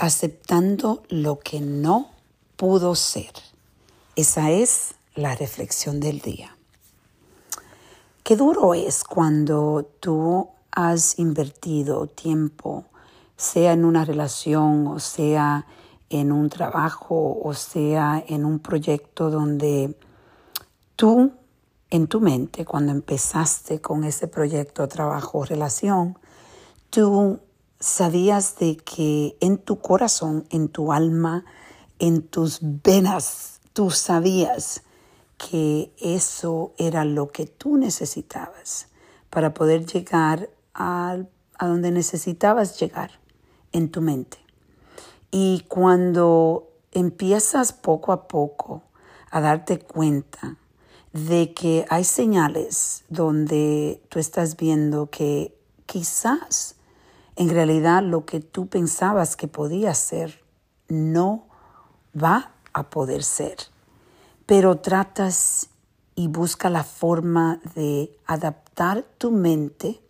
[0.00, 2.08] aceptando lo que no
[2.56, 3.32] pudo ser.
[4.16, 6.56] Esa es la reflexión del día.
[8.24, 12.86] Qué duro es cuando tú has invertido tiempo,
[13.36, 15.66] sea en una relación o sea
[16.08, 19.94] en un trabajo o sea en un proyecto donde
[20.96, 21.32] tú
[21.90, 26.16] en tu mente, cuando empezaste con ese proyecto, trabajo relación,
[26.88, 27.40] tú
[27.80, 31.44] sabías de que en tu corazón, en tu alma,
[31.98, 34.82] en tus venas, tú sabías
[35.38, 38.88] que eso era lo que tú necesitabas
[39.30, 41.16] para poder llegar a,
[41.58, 43.12] a donde necesitabas llegar
[43.72, 44.38] en tu mente.
[45.30, 48.82] Y cuando empiezas poco a poco
[49.30, 50.56] a darte cuenta
[51.12, 56.76] de que hay señales donde tú estás viendo que quizás
[57.40, 60.44] en realidad lo que tú pensabas que podía ser
[60.88, 61.46] no
[62.14, 63.56] va a poder ser.
[64.44, 65.70] Pero tratas
[66.14, 70.02] y busca la forma de adaptar tu mente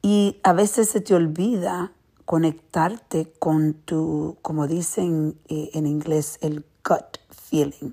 [0.00, 1.92] y a veces se te olvida
[2.24, 7.92] conectarte con tu, como dicen eh, en inglés, el gut feeling,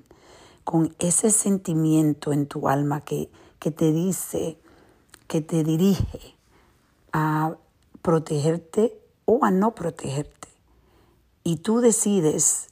[0.64, 4.56] con ese sentimiento en tu alma que, que te dice,
[5.26, 6.36] que te dirige
[7.12, 7.58] a
[8.02, 10.48] protegerte o a no protegerte.
[11.44, 12.68] Y tú decides,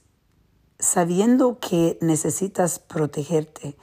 [0.77, 3.75] sabiendo que necesitas protegerte,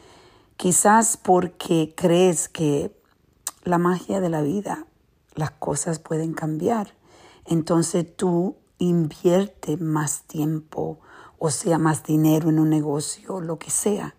[0.57, 2.95] quizás porque crees que
[3.65, 4.87] la magia de la vida,
[5.35, 6.95] las cosas pueden cambiar.
[7.45, 11.01] Entonces tú invierte más tiempo,
[11.39, 14.15] o sea, más dinero en un negocio, lo que sea,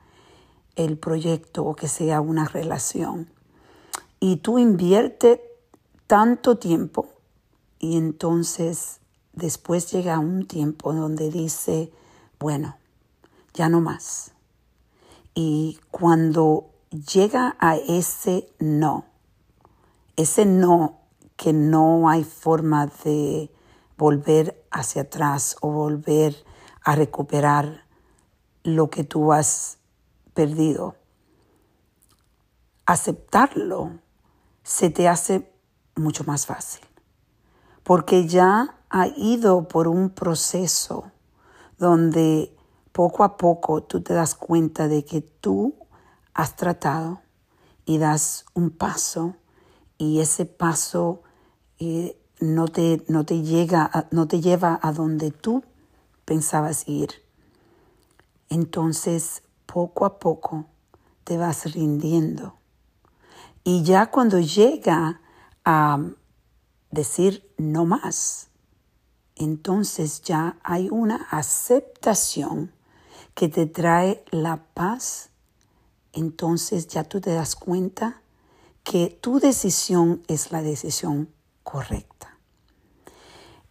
[0.75, 3.31] el proyecto o que sea una relación.
[4.19, 5.41] Y tú invierte
[6.07, 7.16] tanto tiempo
[7.79, 8.99] y entonces
[9.33, 11.91] después llega un tiempo donde dice,
[12.39, 12.77] bueno,
[13.53, 14.31] ya no más.
[15.35, 19.05] Y cuando llega a ese no,
[20.15, 21.01] ese no
[21.35, 23.51] que no hay forma de
[23.97, 26.35] volver hacia atrás o volver
[26.83, 27.85] a recuperar
[28.63, 29.77] lo que tú has
[30.33, 30.95] perdido,
[32.85, 33.99] aceptarlo
[34.63, 35.51] se te hace
[35.95, 36.86] mucho más fácil
[37.87, 41.09] porque ya ha ido por un proceso
[41.77, 42.53] donde
[42.91, 45.73] poco a poco tú te das cuenta de que tú
[46.33, 47.21] has tratado
[47.85, 49.37] y das un paso
[49.97, 51.21] y ese paso
[51.79, 55.63] eh, no, te, no, te llega no te lleva a donde tú
[56.25, 57.11] pensabas ir.
[58.49, 60.65] Entonces, poco a poco
[61.23, 62.57] te vas rindiendo.
[63.63, 65.21] Y ya cuando llega
[65.63, 65.99] a
[66.91, 68.47] decir no más,
[69.39, 72.73] entonces ya hay una aceptación
[73.35, 75.29] que te trae la paz.
[76.11, 78.21] Entonces ya tú te das cuenta
[78.83, 81.29] que tu decisión es la decisión
[81.63, 82.39] correcta.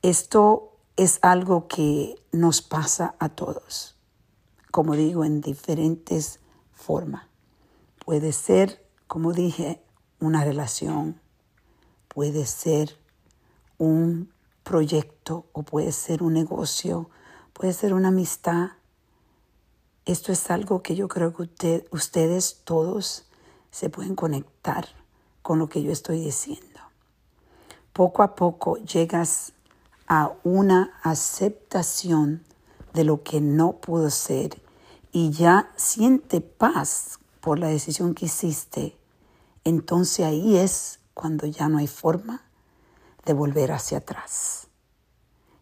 [0.03, 3.97] Esto es algo que nos pasa a todos,
[4.71, 6.39] como digo, en diferentes
[6.71, 7.27] formas.
[8.05, 9.83] Puede ser, como dije,
[10.21, 11.21] una relación,
[12.07, 12.97] puede ser
[13.79, 14.33] un
[14.63, 17.09] proyecto o puede ser un negocio,
[17.53, 18.71] puede ser una amistad.
[20.05, 23.27] Esto es algo que yo creo que ustedes todos
[23.71, 24.89] se pueden conectar
[25.43, 26.81] con lo que yo estoy diciendo.
[27.93, 29.53] Poco a poco llegas
[30.09, 32.45] a una aceptación
[32.93, 34.61] de lo que no pudo ser
[35.13, 38.97] y ya siente paz por la decisión que hiciste,
[39.65, 42.46] entonces ahí es cuando ya no hay forma
[43.27, 44.69] de volver hacia atrás.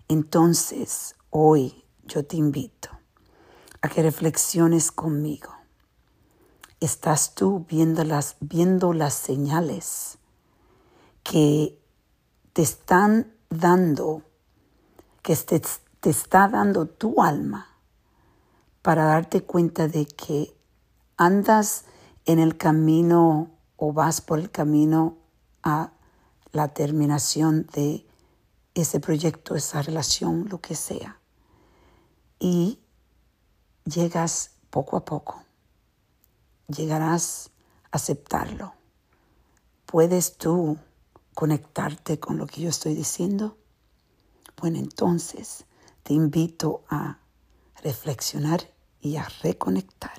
[0.07, 2.91] Entonces, hoy yo te invito
[3.81, 5.51] a que reflexiones conmigo.
[6.79, 10.19] ¿Estás tú viendo las, viendo las señales
[11.23, 11.81] que
[12.53, 14.23] te están dando,
[15.23, 15.63] que te,
[16.01, 17.79] te está dando tu alma
[18.83, 20.55] para darte cuenta de que
[21.17, 21.87] andas
[22.27, 25.17] en el camino o vas por el camino
[25.63, 25.94] a
[26.55, 28.07] la terminación de
[28.75, 31.19] ese proyecto, esa relación, lo que sea.
[32.39, 32.79] Y
[33.85, 35.43] llegas poco a poco,
[36.69, 37.51] llegarás
[37.91, 38.73] a aceptarlo.
[39.85, 40.79] ¿Puedes tú
[41.35, 43.59] conectarte con lo que yo estoy diciendo?
[44.57, 45.65] Bueno, entonces
[46.05, 47.19] te invito a
[47.83, 50.19] reflexionar y a reconectar.